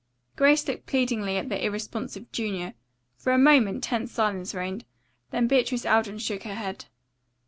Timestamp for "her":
6.41-6.55